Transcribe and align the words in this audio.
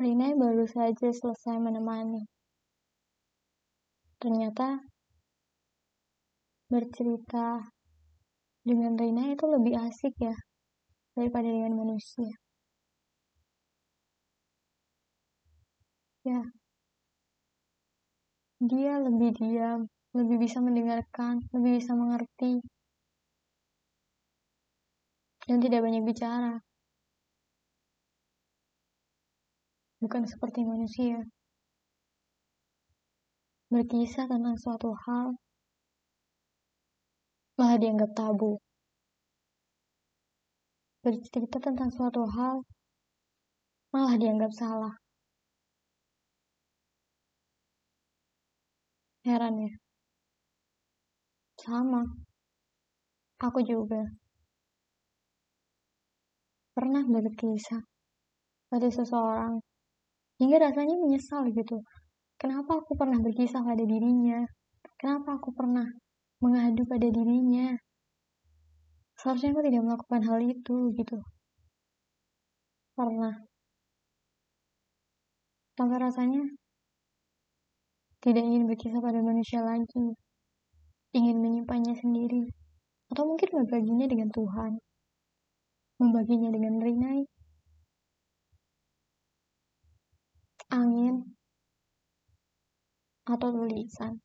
Rina 0.00 0.32
baru 0.32 0.64
saja 0.64 1.12
selesai 1.12 1.60
menemani. 1.60 2.24
Ternyata 4.16 4.80
bercerita 6.72 7.68
dengan 8.64 8.96
Rina 8.96 9.28
itu 9.28 9.44
lebih 9.44 9.76
asik 9.76 10.16
ya 10.16 10.32
daripada 11.12 11.52
dengan 11.52 11.76
manusia. 11.84 12.32
Ya, 16.24 16.40
dia 18.64 19.04
lebih 19.04 19.36
diam, 19.36 19.84
lebih 20.16 20.36
bisa 20.40 20.64
mendengarkan, 20.64 21.44
lebih 21.52 21.76
bisa 21.76 21.92
mengerti, 21.92 22.64
dan 25.44 25.60
tidak 25.60 25.84
banyak 25.84 26.04
bicara. 26.08 26.60
Bukan 30.00 30.24
seperti 30.24 30.64
manusia. 30.64 31.20
Berkisah 33.68 34.24
tentang 34.24 34.56
suatu 34.56 34.96
hal 34.96 35.36
malah 37.60 37.76
dianggap 37.76 38.16
tabu. 38.16 38.56
Bercerita 41.04 41.60
tentang 41.60 41.92
suatu 41.92 42.24
hal 42.24 42.64
malah 43.92 44.16
dianggap 44.16 44.48
salah. 44.56 44.96
Heran 49.20 49.60
ya? 49.60 49.72
Sama. 51.60 52.08
Aku 53.36 53.60
juga. 53.60 54.00
Pernah 56.72 57.04
berkisah 57.04 57.84
pada 58.72 58.88
seseorang 58.88 59.60
hingga 60.40 60.56
rasanya 60.56 60.96
menyesal 60.96 61.44
gitu. 61.52 61.84
Kenapa 62.40 62.80
aku 62.80 62.96
pernah 62.96 63.20
berkisah 63.20 63.60
pada 63.60 63.84
dirinya? 63.84 64.40
Kenapa 64.96 65.36
aku 65.36 65.52
pernah 65.52 65.84
mengadu 66.40 66.88
pada 66.88 67.04
dirinya? 67.12 67.76
Seharusnya 69.20 69.52
aku 69.52 69.60
tidak 69.68 69.84
melakukan 69.84 70.20
hal 70.24 70.40
itu 70.40 70.76
gitu. 70.96 71.20
Pernah. 72.96 73.44
Sampai 75.76 76.00
rasanya 76.00 76.40
tidak 78.24 78.44
ingin 78.44 78.64
berkisah 78.64 79.00
pada 79.04 79.20
manusia 79.20 79.60
lagi. 79.60 80.16
Ingin 81.12 81.36
menyimpannya 81.44 81.92
sendiri. 81.96 82.48
Atau 83.12 83.28
mungkin 83.28 83.48
membaginya 83.60 84.08
dengan 84.08 84.32
Tuhan. 84.32 84.80
Membaginya 86.00 86.48
dengan 86.52 86.80
Rinai. 86.80 87.39
Angin. 90.70 91.34
Atau 93.26 93.50
tulisan. 93.50 94.22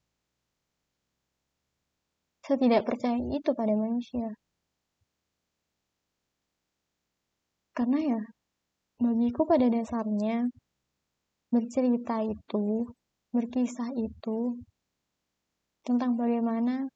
Saya 2.46 2.62
tidak 2.62 2.86
percaya 2.86 3.18
itu 3.18 3.50
pada 3.58 3.74
manusia. 3.74 4.38
Karena 7.74 8.00
ya, 8.00 8.22
bagiku 9.02 9.50
pada 9.50 9.66
dasarnya, 9.68 10.54
bercerita 11.50 12.22
itu 12.22 12.94
berkisah 13.34 13.90
itu 13.98 14.62
tentang 15.82 16.16
bagaimana 16.16 16.88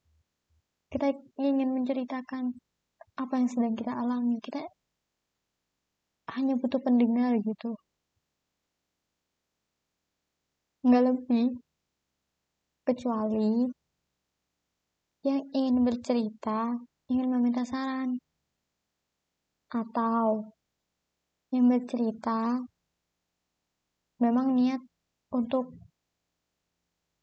kita 0.94 1.11
ingin 1.41 1.73
menceritakan 1.73 2.53
apa 3.17 3.34
yang 3.36 3.50
sedang 3.50 3.73
kita 3.73 3.97
alami. 3.97 4.38
Kita 4.39 4.61
hanya 6.38 6.53
butuh 6.61 6.80
pendengar 6.86 7.34
gitu. 7.41 7.73
Nggak 10.90 11.04
lebih. 11.06 11.48
Kecuali 12.82 13.70
yang 15.22 15.46
ingin 15.53 15.86
bercerita, 15.86 16.74
ingin 17.13 17.30
meminta 17.30 17.62
saran. 17.62 18.18
Atau 19.69 20.50
yang 21.53 21.69
bercerita 21.69 22.62
memang 24.22 24.53
niat 24.53 24.81
untuk 25.34 25.74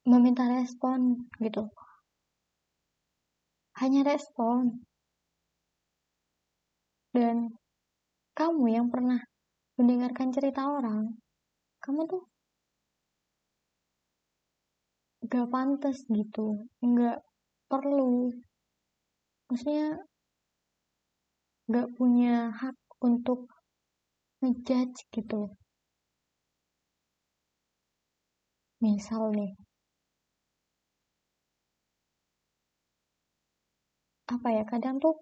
meminta 0.06 0.46
respon 0.46 1.26
gitu 1.42 1.66
hanya 3.76 4.02
respon 4.06 4.86
dan 7.12 7.52
kamu 8.32 8.64
yang 8.72 8.86
pernah 8.88 9.20
mendengarkan 9.76 10.32
cerita 10.32 10.64
orang 10.64 11.14
kamu 11.84 12.08
tuh 12.08 12.24
gak 15.32 15.46
pantas 15.52 15.98
gitu. 16.18 16.46
Gak 16.98 17.18
perlu. 17.70 18.30
Maksudnya 19.48 19.86
gak 21.74 21.88
punya 21.98 22.54
hak 22.60 22.76
untuk 23.08 23.40
ngejudge 24.40 25.00
gitu 25.14 25.40
misal 28.84 29.22
nih. 29.32 29.52
Apa 34.34 34.48
ya 34.56 34.62
kadang 34.66 34.96
tuh 35.02 35.14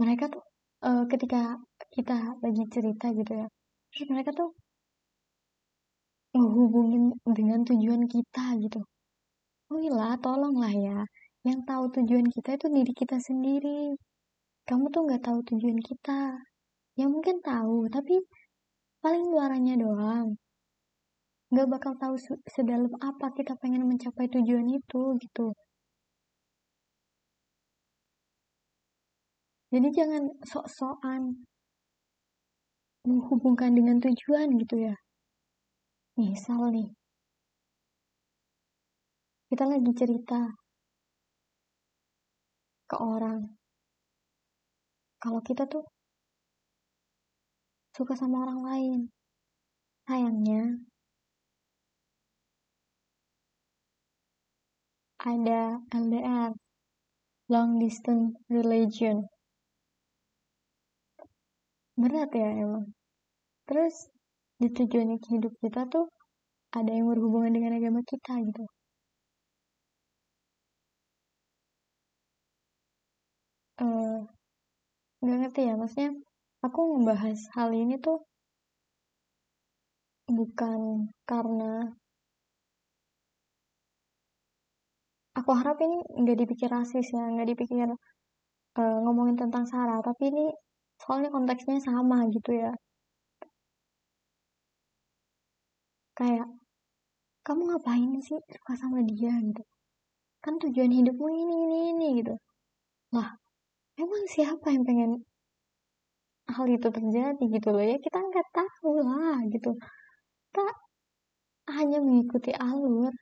mereka 0.00 0.24
tuh 0.28 0.42
uh, 0.84 1.04
ketika 1.08 1.56
kita 1.94 2.36
lagi 2.44 2.64
cerita 2.68 3.06
gitu 3.18 3.32
ya 3.32 3.48
terus 3.92 4.06
mereka 4.12 4.30
tuh 4.36 4.52
menghubungin 6.36 7.16
dengan 7.24 7.64
tujuan 7.64 8.04
kita 8.04 8.44
gitu 8.60 8.80
oh 9.70 9.78
iya 9.82 10.08
tolonglah 10.24 10.74
ya. 10.88 10.98
Yang 11.46 11.58
tahu 11.68 11.84
tujuan 11.96 12.26
kita 12.34 12.50
itu 12.58 12.66
diri 12.76 12.92
kita 13.00 13.16
sendiri. 13.28 13.94
Kamu 14.68 14.84
tuh 14.94 15.00
nggak 15.06 15.22
tahu 15.26 15.38
tujuan 15.48 15.78
kita. 15.88 16.20
Ya 16.98 17.06
mungkin 17.12 17.36
tahu 17.44 17.86
tapi 17.94 18.14
paling 19.02 19.24
luarannya 19.32 19.74
doang. 19.78 20.28
Nggak 21.52 21.68
bakal 21.72 21.92
tahu 22.02 22.14
sedalam 22.54 22.90
apa 22.98 23.26
kita 23.38 23.52
pengen 23.62 23.86
mencapai 23.90 24.26
tujuan 24.34 24.66
itu 24.78 25.02
gitu. 25.22 25.54
Jadi 29.72 29.88
jangan 29.98 30.22
sok-sokan 30.50 31.22
menghubungkan 33.06 33.70
dengan 33.78 34.02
tujuan 34.02 34.48
gitu 34.58 34.76
ya. 34.90 34.94
Misal 36.18 36.74
nih, 36.74 36.88
kita 39.56 39.72
lagi 39.72 39.88
cerita 39.96 40.52
ke 42.92 42.96
orang. 43.00 43.56
Kalau 45.16 45.40
kita 45.40 45.64
tuh 45.64 45.80
suka 47.96 48.12
sama 48.20 48.44
orang 48.44 48.60
lain. 48.68 49.00
Sayangnya, 50.04 50.76
ada 55.24 55.80
LDR, 55.88 56.52
long 57.48 57.80
distance 57.80 58.36
religion 58.52 59.24
berat 61.96 62.28
ya 62.36 62.52
emang 62.60 62.92
terus 63.64 64.12
di 64.60 64.68
tujuan 64.68 65.16
hidup 65.16 65.56
kita 65.64 65.88
tuh 65.88 66.12
ada 66.76 66.92
yang 66.92 67.08
berhubungan 67.08 67.56
dengan 67.56 67.80
agama 67.80 68.04
kita 68.04 68.36
gitu 68.44 68.75
uh, 73.84 74.18
nggak 75.22 75.38
ngerti 75.40 75.60
ya 75.68 75.74
maksudnya 75.80 76.10
aku 76.66 76.80
membahas 76.94 77.40
hal 77.56 77.70
ini 77.72 77.94
tuh 78.06 78.18
bukan 80.26 80.80
karena 81.30 81.94
aku 85.38 85.50
harap 85.58 85.78
ini 85.86 85.96
nggak 86.20 86.38
dipikir 86.42 86.68
rasis 86.72 87.06
ya 87.16 87.24
nggak 87.32 87.48
dipikir 87.52 87.88
uh, 88.80 88.98
ngomongin 89.04 89.36
tentang 89.42 89.64
Sarah 89.70 90.00
tapi 90.08 90.22
ini 90.32 90.44
soalnya 91.02 91.28
konteksnya 91.34 91.78
sama 91.88 92.16
gitu 92.34 92.50
ya. 92.62 92.72
Kayak 96.18 96.48
kamu 97.46 97.62
ngapain 97.68 98.10
sih 98.26 98.38
suka 98.54 98.72
sama 98.82 98.98
dia? 99.10 99.32
gitu. 99.46 99.62
Kan 100.44 100.54
tujuan 100.62 100.92
hidupmu 100.98 101.26
ini 101.42 101.54
ini 101.66 101.78
ini 101.92 102.06
gitu. 102.20 102.34
Lah 103.14 103.28
emang 104.02 104.24
siapa 104.28 104.66
yang 104.74 104.84
pengen 104.88 105.12
hal 106.54 106.66
itu 106.70 106.88
terjadi 106.96 107.44
gitu 107.56 107.68
loh? 107.74 107.82
Ya 107.82 107.96
kita 107.98 108.18
nggak 108.22 108.48
tahu 108.54 108.90
lah 109.02 109.36
gitu. 109.50 109.70
Kita 110.50 110.64
hanya 111.76 111.98
mengikuti 112.04 112.52
alur 112.54 113.12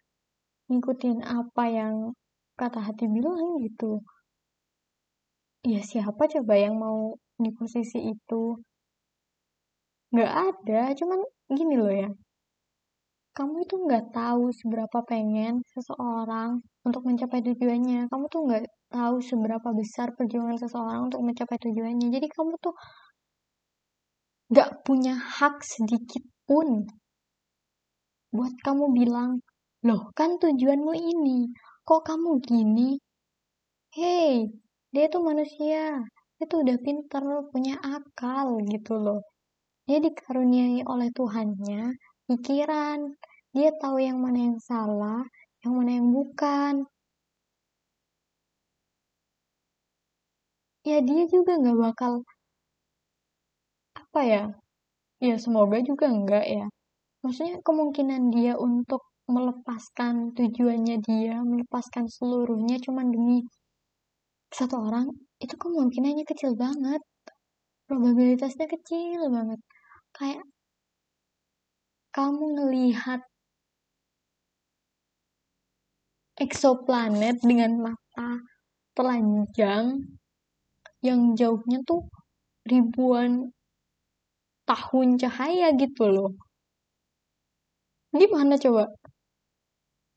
ngikutin 0.69 1.19
apa 1.25 1.65
yang 1.69 1.95
kata 2.61 2.81
hati 2.87 3.05
bilang 3.09 3.59
gitu. 3.65 4.05
Ya 5.65 5.81
siapa 5.81 6.29
coba 6.29 6.55
yang 6.61 6.77
mau 6.77 7.17
di 7.41 7.51
posisi 7.57 7.99
itu? 8.13 8.61
Nggak 10.13 10.33
ada 10.49 10.81
cuman 10.95 11.21
gini 11.51 11.75
loh 11.81 11.91
ya 11.91 12.09
kamu 13.35 13.67
itu 13.67 13.75
nggak 13.83 14.15
tahu 14.15 14.55
seberapa 14.55 14.99
pengen 15.11 15.59
seseorang 15.75 16.63
untuk 16.87 17.03
mencapai 17.03 17.43
tujuannya. 17.43 18.07
Kamu 18.07 18.25
tuh 18.31 18.41
nggak 18.47 18.65
tahu 18.95 19.17
seberapa 19.19 19.69
besar 19.75 20.15
perjuangan 20.15 20.55
seseorang 20.55 21.11
untuk 21.11 21.21
mencapai 21.27 21.59
tujuannya. 21.59 22.09
Jadi 22.15 22.27
kamu 22.31 22.55
tuh 22.63 22.75
nggak 24.55 24.71
punya 24.87 25.19
hak 25.19 25.67
sedikit 25.67 26.23
pun 26.47 26.87
buat 28.31 28.55
kamu 28.63 28.95
bilang, 28.95 29.43
loh 29.87 30.11
kan 30.15 30.39
tujuanmu 30.39 30.95
ini, 30.95 31.51
kok 31.87 32.03
kamu 32.07 32.39
gini? 32.43 32.99
Hei, 33.95 34.47
dia 34.95 35.07
tuh 35.11 35.23
manusia, 35.23 36.03
dia 36.39 36.47
tuh 36.51 36.67
udah 36.67 36.79
pinter, 36.83 37.23
punya 37.55 37.79
akal 37.79 38.59
gitu 38.67 38.95
loh. 38.99 39.23
Dia 39.87 40.03
dikaruniai 40.03 40.83
oleh 40.87 41.15
Tuhannya 41.15 41.95
pikiran. 42.29 43.17
Dia 43.55 43.71
tahu 43.79 43.97
yang 44.03 44.19
mana 44.19 44.39
yang 44.51 44.59
salah, 44.59 45.23
yang 45.63 45.73
mana 45.79 45.91
yang 45.99 46.09
bukan. 46.11 46.75
Ya 50.85 51.01
dia 51.01 51.25
juga 51.33 51.57
nggak 51.57 51.79
bakal 51.81 52.13
apa 53.97 54.21
ya? 54.27 54.45
Ya 55.23 55.37
semoga 55.41 55.79
juga 55.81 56.07
enggak 56.13 56.45
ya. 56.45 56.67
Maksudnya 57.25 57.57
kemungkinan 57.65 58.23
dia 58.37 58.53
untuk 58.61 59.03
melepaskan 59.25 60.37
tujuannya 60.37 61.01
dia, 61.01 61.41
melepaskan 61.41 62.05
seluruhnya 62.13 62.77
cuma 62.85 63.01
demi 63.09 63.49
satu 64.53 64.77
orang, 64.87 65.11
itu 65.41 65.55
kemungkinannya 65.57 66.25
kecil 66.29 66.55
banget. 66.55 67.03
Probabilitasnya 67.89 68.67
kecil 68.71 69.21
banget. 69.33 69.61
Kayak 70.15 70.45
kamu 72.15 72.45
ngelihat 72.55 73.21
eksoplanet 76.39 77.43
dengan 77.43 77.73
mata 77.83 78.39
telanjang 78.95 80.15
yang 81.03 81.35
jauhnya 81.35 81.83
tuh 81.83 82.07
ribuan 82.71 83.51
tahun 84.65 85.19
cahaya 85.19 85.75
gitu 85.75 86.07
loh. 86.07 86.33
Gimana 88.15 88.55
coba? 88.63 88.95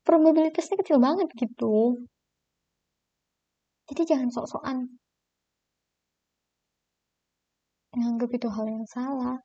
Probabilitasnya 0.05 0.77
kecil 0.79 1.01
banget 1.01 1.27
gitu. 1.33 1.97
Jadi 3.89 4.01
jangan 4.05 4.29
sok-sokan 4.29 4.77
nganggap 7.97 8.29
itu 8.37 8.47
hal 8.53 8.65
yang 8.69 8.85
salah. 8.85 9.41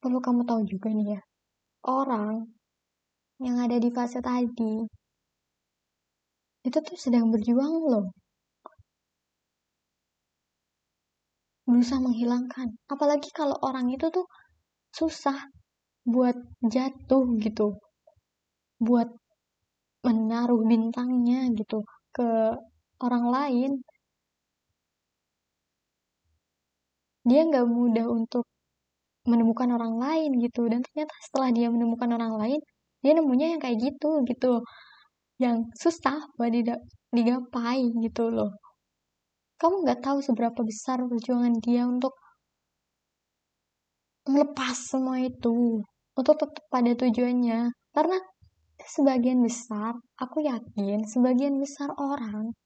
Perlu 0.00 0.18
kamu 0.24 0.48
tahu 0.48 0.64
juga 0.64 0.88
nih 0.96 1.08
ya, 1.16 1.20
orang 1.84 2.48
yang 3.40 3.56
ada 3.60 3.76
di 3.76 3.88
fase 3.92 4.20
tadi 4.20 4.84
itu 6.60 6.78
tuh 6.80 6.96
sedang 6.96 7.32
berjuang 7.32 7.74
loh. 7.88 8.06
Berusaha 11.64 12.00
menghilangkan. 12.02 12.68
Apalagi 12.92 13.30
kalau 13.32 13.56
orang 13.64 13.88
itu 13.94 14.06
tuh 14.12 14.26
susah 14.92 15.38
buat 16.04 16.36
jatuh 16.64 17.24
gitu. 17.40 17.80
Buat 18.80 19.08
menaruh 20.04 20.60
bintangnya 20.64 21.48
gitu 21.56 21.84
ke 22.12 22.56
orang 23.00 23.24
lain. 23.28 23.70
Dia 27.24 27.40
nggak 27.48 27.68
mudah 27.68 28.06
untuk 28.08 28.44
menemukan 29.28 29.68
orang 29.76 29.94
lain 30.00 30.30
gitu. 30.40 30.66
Dan 30.70 30.80
ternyata 30.84 31.14
setelah 31.24 31.50
dia 31.52 31.68
menemukan 31.72 32.10
orang 32.16 32.34
lain 32.40 32.60
dia 33.00 33.12
nemunya 33.16 33.56
yang 33.56 33.60
kayak 33.62 33.78
gitu 33.80 34.24
gitu. 34.28 34.64
Yang 35.40 35.56
susah 35.80 36.18
buat 36.36 36.52
digapai 37.12 37.80
gitu 38.04 38.28
loh. 38.28 38.52
Kamu 39.60 39.84
nggak 39.84 40.00
tahu 40.04 40.18
seberapa 40.24 40.60
besar 40.64 41.04
perjuangan 41.04 41.54
dia 41.60 41.84
untuk 41.84 42.16
melepas 44.28 44.76
semua 44.76 45.20
itu 45.20 45.84
untuk 46.16 46.34
tetap 46.36 46.64
pada 46.72 46.92
tujuannya. 46.96 47.72
Karena 47.92 48.18
sebagian 48.88 49.44
besar 49.44 49.92
aku 50.16 50.40
yakin 50.44 51.04
sebagian 51.04 51.60
besar 51.60 51.92
orang 52.00 52.56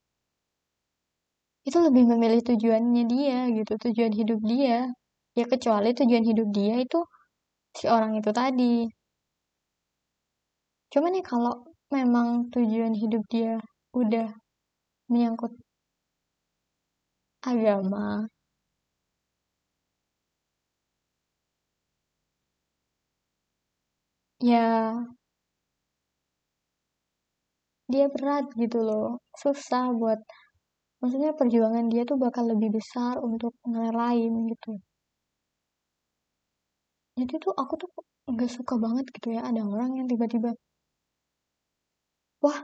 itu 1.65 1.79
lebih 1.81 2.05
memilih 2.07 2.45
tujuannya 2.45 3.05
dia 3.09 3.39
gitu 3.51 3.73
tujuan 3.89 4.13
hidup 4.13 4.41
dia 4.45 4.93
ya 5.39 5.45
kecuali 5.53 5.89
tujuan 5.99 6.25
hidup 6.31 6.49
dia 6.57 6.75
itu 6.85 6.99
si 7.77 7.85
orang 7.91 8.13
itu 8.21 8.31
tadi. 8.41 8.87
Cuman 10.93 11.13
ya 11.19 11.23
kalau 11.27 11.55
memang 11.97 12.29
tujuan 12.55 12.95
hidup 13.03 13.23
dia 13.33 13.59
udah 14.01 14.29
menyangkut 15.11 15.53
agama 17.51 18.27
ya 24.41 24.65
dia 27.93 28.07
berat 28.15 28.45
gitu 28.63 28.79
loh. 28.89 29.07
Susah 29.43 29.85
buat 30.01 30.21
maksudnya 31.01 31.31
perjuangan 31.39 31.87
dia 31.93 32.03
tuh 32.11 32.17
bakal 32.25 32.45
lebih 32.53 32.71
besar 32.79 33.15
untuk 33.29 33.53
ngerelain 33.71 34.33
gitu 34.53 34.81
jadi 37.19 37.35
tuh 37.45 37.53
aku 37.63 37.75
tuh 37.83 37.91
nggak 38.33 38.51
suka 38.57 38.75
banget 38.85 39.07
gitu 39.15 39.29
ya 39.37 39.41
ada 39.49 39.63
orang 39.73 39.91
yang 39.99 40.07
tiba-tiba 40.11 40.51
wah 42.43 42.59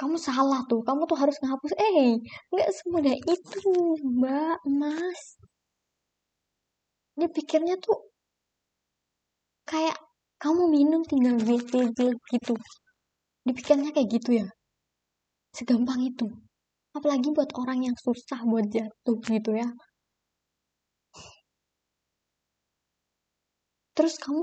kamu 0.00 0.16
salah 0.18 0.60
tuh 0.70 0.80
kamu 0.88 1.02
tuh 1.10 1.18
harus 1.22 1.36
ngehapus. 1.40 1.72
Eh 1.78 2.18
nggak 2.52 2.70
semudah 2.76 3.14
itu 3.14 3.70
mbak 4.18 4.58
mas. 4.66 5.22
Dia 7.18 7.28
pikirnya 7.30 7.78
tuh 7.78 7.98
kayak 9.70 9.96
kamu 10.42 10.62
minum 10.76 11.02
tinggal 11.06 11.36
BTG 11.38 11.98
gitu. 12.34 12.54
Dipikirnya 13.46 13.90
kayak 13.94 14.08
gitu 14.18 14.30
ya. 14.42 14.46
Segampang 15.54 16.02
itu. 16.02 16.26
Apalagi 16.96 17.30
buat 17.36 17.50
orang 17.54 17.86
yang 17.86 17.96
susah 18.04 18.40
buat 18.50 18.66
jatuh 18.74 19.18
gitu 19.30 19.50
ya 19.62 19.68
terus 23.96 24.14
kamu 24.24 24.42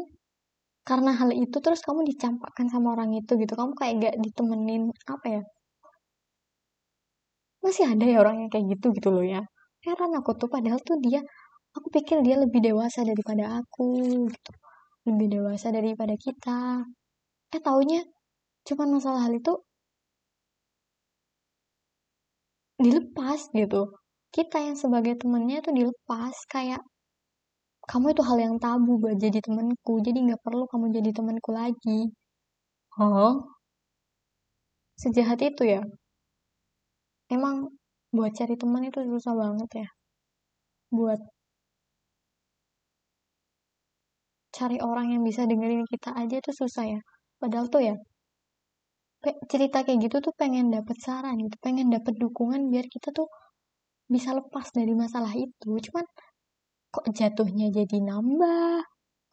karena 0.90 1.12
hal 1.20 1.30
itu 1.36 1.58
terus 1.66 1.82
kamu 1.88 2.02
dicampakkan 2.10 2.68
sama 2.74 2.88
orang 2.96 3.12
itu 3.20 3.32
gitu. 3.42 3.54
Kamu 3.60 3.74
kayak 3.80 3.94
gak 4.02 4.16
ditemenin 4.26 4.84
apa 5.08 5.28
ya? 5.30 5.42
Masih 7.64 7.86
ada 7.94 8.06
ya 8.06 8.18
orang 8.24 8.36
yang 8.46 8.50
kayak 8.54 8.66
gitu 8.74 8.88
gitu 8.98 9.10
loh 9.14 9.26
ya. 9.26 9.42
Heran 9.86 10.12
aku 10.20 10.32
tuh 10.40 10.50
padahal 10.50 10.80
tuh 10.82 10.98
dia 11.06 11.22
aku 11.78 11.88
pikir 11.94 12.18
dia 12.26 12.36
lebih 12.44 12.60
dewasa 12.68 13.06
daripada 13.06 13.62
aku 13.62 13.88
gitu. 14.34 14.52
Lebih 15.10 15.28
dewasa 15.42 15.68
daripada 15.74 16.14
kita. 16.18 16.86
Eh 17.56 17.62
taunya 17.62 18.02
cuman 18.68 18.88
masalah 18.98 19.22
hal 19.26 19.34
itu 19.38 19.54
dilepas 22.82 23.40
gitu. 23.54 23.82
Kita 24.36 24.58
yang 24.64 24.78
sebagai 24.80 25.14
temennya 25.22 25.62
tuh 25.66 25.74
dilepas 25.76 26.36
kayak 26.50 26.82
kamu 27.90 28.06
itu 28.14 28.22
hal 28.30 28.38
yang 28.46 28.56
tabu 28.62 28.92
buat 29.02 29.18
jadi 29.18 29.40
temanku. 29.46 29.94
Jadi 30.06 30.18
nggak 30.26 30.42
perlu 30.46 30.64
kamu 30.72 30.86
jadi 30.98 31.10
temanku 31.18 31.50
lagi. 31.54 32.00
Oh? 33.00 33.34
Sejahat 35.02 35.40
itu 35.42 35.64
ya? 35.66 35.82
Emang 37.36 37.56
buat 38.16 38.32
cari 38.38 38.56
teman 38.62 38.84
itu 38.90 39.00
susah 39.12 39.34
banget 39.42 39.70
ya? 39.82 39.88
Buat 40.92 41.20
cari 44.56 44.78
orang 44.84 45.08
yang 45.16 45.24
bisa 45.30 45.42
dengerin 45.50 45.88
kita 45.88 46.10
aja 46.22 46.36
itu 46.42 46.52
susah 46.62 46.86
ya? 46.94 47.00
Padahal 47.42 47.66
tuh 47.74 47.82
ya 47.90 47.96
cerita 49.52 49.86
kayak 49.86 50.00
gitu 50.10 50.18
tuh 50.26 50.34
pengen 50.42 50.74
dapet 50.76 50.98
saran 51.06 51.38
gitu. 51.46 51.56
Pengen 51.66 51.88
dapet 51.94 52.14
dukungan 52.18 52.62
biar 52.74 52.86
kita 52.90 53.10
tuh 53.14 53.28
bisa 54.10 54.30
lepas 54.40 54.68
dari 54.74 54.94
masalah 54.98 55.32
itu. 55.34 55.70
Cuman 55.86 56.06
kok 56.96 57.06
jatuhnya 57.20 57.68
jadi 57.78 57.98
nambah? 58.10 58.84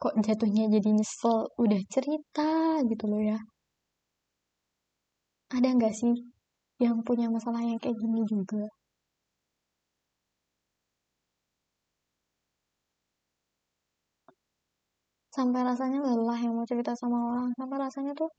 Kok 0.01 0.15
jatuhnya 0.25 0.63
jadi 0.75 0.89
nyesel? 0.97 1.37
Udah 1.63 1.81
cerita 1.93 2.49
gitu 2.89 3.05
loh 3.11 3.21
ya. 3.31 3.37
Ada 5.55 5.69
nggak 5.77 5.93
sih 5.99 6.15
yang 6.83 6.97
punya 7.07 7.27
masalah 7.35 7.61
yang 7.69 7.79
kayak 7.83 7.97
gini 8.01 8.21
juga? 8.33 8.63
Sampai 15.35 15.61
rasanya 15.69 15.99
lelah 16.07 16.39
yang 16.43 16.53
mau 16.57 16.67
cerita 16.71 16.91
sama 17.01 17.17
orang. 17.29 17.49
Sampai 17.59 17.77
rasanya 17.85 18.11
tuh 18.21 18.29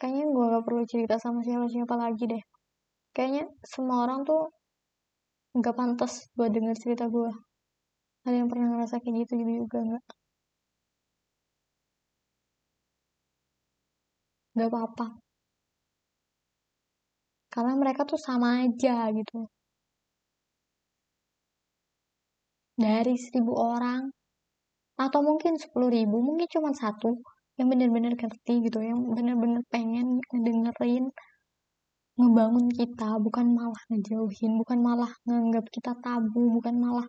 kayaknya 0.00 0.24
gue 0.34 0.44
gak 0.54 0.64
perlu 0.66 0.82
cerita 0.92 1.14
sama 1.24 1.40
siapa-siapa 1.46 1.94
lagi 2.04 2.24
deh. 2.32 2.42
Kayaknya 3.16 3.42
semua 3.72 3.96
orang 4.06 4.20
tuh 4.28 4.40
nggak 5.58 5.76
pantas 5.80 6.12
buat 6.36 6.50
denger 6.54 6.76
cerita 6.82 7.04
gue 7.14 7.30
ada 8.26 8.36
yang 8.40 8.50
pernah 8.50 8.68
ngerasa 8.74 8.96
kayak 9.02 9.16
gitu 9.30 9.34
juga 9.62 9.78
nggak? 9.86 10.04
Nggak 14.54 14.68
apa-apa. 14.72 15.06
Karena 17.54 17.72
mereka 17.82 18.02
tuh 18.10 18.18
sama 18.26 18.48
aja 18.66 19.08
gitu. 19.18 19.46
Dari 22.76 23.14
seribu 23.16 23.52
orang 23.56 24.12
atau 24.96 25.20
mungkin 25.28 25.60
sepuluh 25.62 25.88
ribu 25.92 26.16
mungkin 26.24 26.48
cuma 26.48 26.70
satu 26.72 27.20
yang 27.60 27.68
bener-bener 27.72 28.12
ngerti 28.16 28.54
gitu 28.68 28.78
yang 28.84 29.00
bener-bener 29.16 29.62
pengen 29.72 30.20
ngedengerin 30.32 31.04
ngebangun 32.16 32.66
kita 32.72 33.20
bukan 33.20 33.46
malah 33.52 33.82
ngejauhin 33.92 34.52
bukan 34.60 34.78
malah 34.80 35.12
nganggap 35.28 35.64
kita 35.68 35.92
tabu 36.00 36.42
bukan 36.56 36.74
malah 36.80 37.08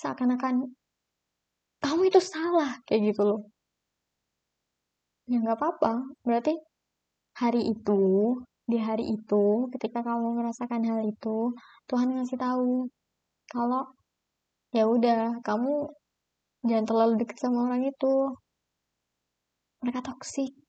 seakan-akan 0.00 0.72
kamu 1.84 2.02
itu 2.08 2.20
salah 2.20 2.80
kayak 2.88 3.12
gitu 3.12 3.22
loh. 3.28 3.40
Ya 5.28 5.36
nggak 5.40 5.60
apa-apa. 5.60 6.16
Berarti 6.24 6.56
hari 7.36 7.60
itu 7.72 8.02
di 8.64 8.80
hari 8.80 9.04
itu 9.12 9.68
ketika 9.76 10.00
kamu 10.00 10.40
merasakan 10.40 10.80
hal 10.88 11.04
itu 11.04 11.52
Tuhan 11.84 12.08
ngasih 12.16 12.40
tahu 12.40 12.88
kalau 13.52 13.84
ya 14.72 14.88
udah 14.88 15.44
kamu 15.44 15.92
jangan 16.64 16.86
terlalu 16.88 17.12
dekat 17.20 17.36
sama 17.36 17.68
orang 17.68 17.84
itu. 17.84 18.32
Mereka 19.84 20.00
toksik 20.00 20.64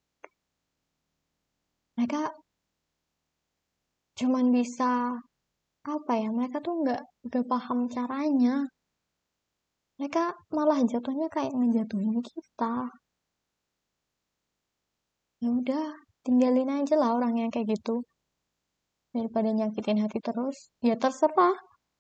mereka 1.96 2.36
cuman 4.16 4.46
bisa 4.58 5.20
apa 5.86 6.12
ya 6.18 6.30
mereka 6.34 6.58
tuh 6.66 6.74
nggak 6.82 7.02
nggak 7.30 7.46
paham 7.52 7.80
caranya. 7.94 8.66
Mereka 9.96 10.24
malah 10.56 10.80
jatuhnya 10.84 11.28
kayak 11.32 11.54
ngejatuhin 11.56 12.20
kita. 12.20 12.74
Ya 15.44 15.50
udah 15.52 15.86
tinggalin 16.26 16.70
aja 16.74 16.96
lah 17.00 17.16
orang 17.16 17.34
yang 17.40 17.50
kayak 17.54 17.68
gitu. 17.76 18.04
Daripada 19.16 19.50
nyakitin 19.56 20.04
hati 20.04 20.20
terus 20.20 20.58
ya 20.84 20.96
terserah. 21.00 21.56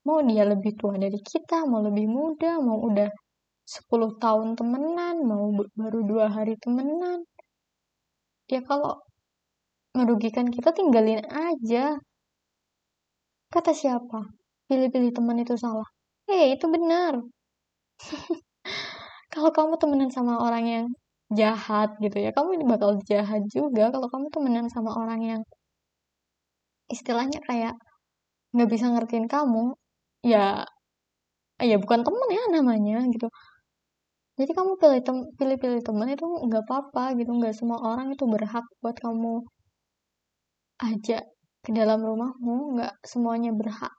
Mau 0.06 0.20
dia 0.22 0.44
lebih 0.46 0.74
tua 0.80 0.96
dari 1.02 1.18
kita 1.18 1.66
mau 1.66 1.82
lebih 1.82 2.06
muda 2.06 2.62
mau 2.62 2.78
udah 2.90 3.10
10 3.66 4.22
tahun 4.22 4.54
temenan 4.54 5.16
mau 5.26 5.50
baru 5.74 6.00
dua 6.06 6.26
hari 6.30 6.54
temenan. 6.62 7.26
Ya 8.46 8.62
kalau 8.62 9.02
merugikan 9.98 10.48
kita 10.52 10.70
tinggalin 10.76 11.24
aja. 11.32 11.96
Kata 13.54 13.72
siapa? 13.72 14.20
Pilih-pilih 14.68 15.12
teman 15.16 15.38
itu 15.40 15.56
salah. 15.56 15.88
Eh 16.28 16.54
itu 16.56 16.66
benar. 16.68 17.14
Kalau 19.34 19.52
kamu 19.58 19.74
temenan 19.82 20.10
sama 20.12 20.34
orang 20.46 20.66
yang 20.68 20.86
jahat 21.34 21.90
gitu 22.04 22.18
ya 22.22 22.30
kamu 22.36 22.64
bakal 22.70 22.92
jahat 23.10 23.42
juga. 23.56 23.90
Kalau 23.94 24.08
kamu 24.14 24.28
temenan 24.36 24.68
sama 24.70 24.92
orang 25.02 25.22
yang 25.24 25.42
istilahnya 26.92 27.40
kayak 27.50 27.74
nggak 28.54 28.70
bisa 28.74 28.86
ngertiin 28.94 29.28
kamu 29.28 29.74
ya 30.24 30.66
ya 31.70 31.76
bukan 31.84 32.02
temen 32.06 32.30
ya 32.38 32.44
namanya 32.56 32.96
gitu. 33.14 33.28
Jadi 34.40 34.52
kamu 34.58 34.72
pilih 34.82 35.00
tem 35.08 35.18
pilih 35.40 35.58
pilih 35.64 35.82
temen 35.88 36.08
itu 36.16 36.26
nggak 36.28 36.64
apa-apa 36.68 37.04
gitu. 37.20 37.32
Nggak 37.40 37.56
semua 37.60 37.80
orang 37.90 38.08
itu 38.16 38.24
berhak 38.28 38.66
buat 38.84 38.98
kamu 39.00 39.44
ajak 40.80 41.24
ke 41.66 41.70
dalam 41.74 42.00
rumahmu 42.04 42.78
nggak 42.78 42.94
semuanya 43.08 43.52
berhak 43.56 43.94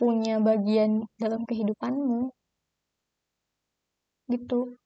punya 0.00 0.40
bagian 0.40 1.04
dalam 1.20 1.44
kehidupanmu. 1.44 2.32
Gitu. 4.32 4.80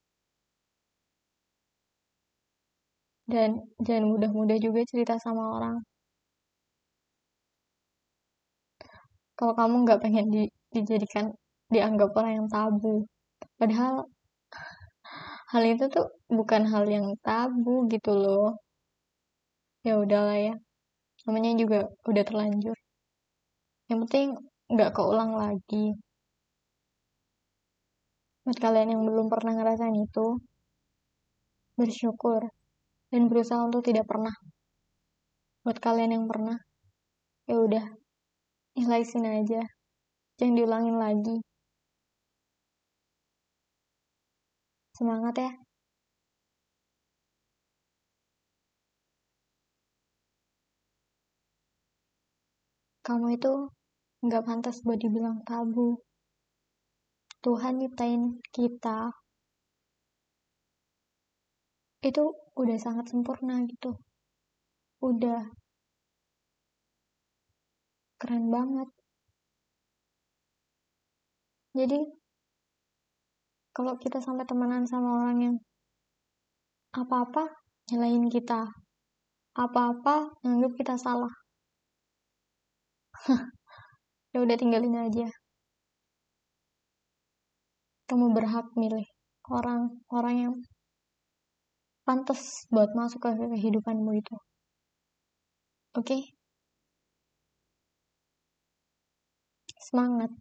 Dan 3.31 3.49
jangan 3.85 4.05
mudah-mudah 4.11 4.57
juga 4.59 4.81
cerita 4.91 5.15
sama 5.25 5.43
orang. 5.55 5.77
Kalau 9.39 9.53
kamu 9.55 9.75
nggak 9.87 10.01
pengen 10.03 10.27
di, 10.35 10.43
dijadikan 10.75 11.31
dianggap 11.71 12.11
orang 12.19 12.33
yang 12.43 12.47
tabu. 12.51 13.07
Padahal 13.59 14.11
hal 15.51 15.63
itu 15.63 15.87
tuh 15.95 16.07
bukan 16.27 16.67
hal 16.71 16.83
yang 16.91 17.07
tabu 17.23 17.87
gitu 17.87 18.11
loh 18.11 18.64
ya 19.85 19.93
udahlah 20.01 20.37
ya. 20.41 20.53
Namanya 21.29 21.51
juga 21.61 21.79
udah 22.09 22.23
terlanjur. 22.25 22.77
Yang 23.85 23.99
penting 24.09 24.27
nggak 24.73 24.91
keulang 24.97 25.37
lagi. 25.37 25.93
Buat 28.45 28.57
kalian 28.61 28.97
yang 28.97 29.01
belum 29.05 29.29
pernah 29.29 29.53
ngerasain 29.57 29.93
itu 29.93 30.41
bersyukur 31.77 32.49
dan 33.13 33.21
berusaha 33.29 33.61
untuk 33.61 33.85
tidak 33.85 34.09
pernah. 34.09 34.33
Buat 35.61 35.77
kalian 35.81 36.17
yang 36.17 36.25
pernah 36.25 36.57
ya 37.45 37.57
udah 37.61 37.85
ikhlasin 38.77 39.25
aja. 39.25 39.61
Jangan 40.37 40.55
diulangin 40.57 40.97
lagi. 40.97 41.37
Semangat 44.97 45.35
ya 45.37 45.64
kamu 53.05 53.37
itu 53.37 53.53
nggak 54.25 54.45
pantas 54.49 54.81
buat 54.81 54.97
dibilang 54.97 55.45
tabu. 55.45 56.01
Tuhan 57.45 57.77
nyiptain 57.77 58.41
kita. 58.49 59.13
Itu 62.01 62.33
udah 62.57 62.77
sangat 62.81 63.13
sempurna 63.13 63.61
gitu. 63.69 63.93
Udah 65.05 65.45
keren 68.17 68.49
banget. 68.49 68.89
Jadi 71.77 71.99
kalau 73.69 74.01
kita 74.01 74.17
sampai 74.17 74.49
temenan 74.49 74.89
sama 74.89 75.21
orang 75.21 75.37
yang 75.45 75.55
apa-apa 76.95 77.53
nyalain 77.91 78.25
kita 78.31 78.71
apa-apa 79.53 80.31
nganggap 80.41 80.71
kita 80.79 80.95
salah 80.95 81.44
ya 84.33 84.37
udah 84.45 84.57
tinggalin 84.57 84.95
aja. 85.05 85.27
Kamu 88.05 88.37
berhak 88.37 88.69
milih 88.77 89.05
orang-orang 89.49 90.35
yang 90.37 90.55
pantas 92.05 92.69
buat 92.69 92.93
masuk 92.93 93.19
ke 93.25 93.29
kehidupanmu 93.57 94.11
itu. 94.21 94.35
Oke? 95.97 96.05
Okay? 96.05 96.21
semangat 99.85 100.33